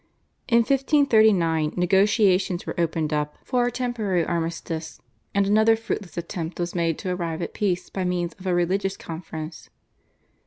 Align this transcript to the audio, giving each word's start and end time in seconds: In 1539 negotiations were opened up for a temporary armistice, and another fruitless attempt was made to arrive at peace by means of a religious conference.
In 0.47 0.63
1539 0.63 1.73
negotiations 1.77 2.65
were 2.65 2.73
opened 2.79 3.13
up 3.13 3.37
for 3.43 3.67
a 3.67 3.71
temporary 3.71 4.25
armistice, 4.25 4.99
and 5.35 5.45
another 5.45 5.75
fruitless 5.75 6.17
attempt 6.17 6.59
was 6.59 6.73
made 6.73 6.97
to 6.97 7.11
arrive 7.11 7.43
at 7.43 7.53
peace 7.53 7.87
by 7.91 8.03
means 8.03 8.33
of 8.39 8.47
a 8.47 8.55
religious 8.55 8.97
conference. 8.97 9.69